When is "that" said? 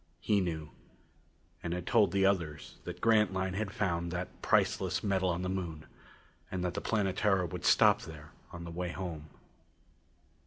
2.85-3.01, 4.09-4.41, 6.65-6.73